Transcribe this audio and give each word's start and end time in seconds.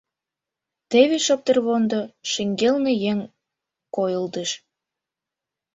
Теве 0.89 1.17
шоптырвондо 1.25 2.01
шеҥгелне 2.31 2.93
еҥ 3.11 3.19
койылдыш. 3.95 4.51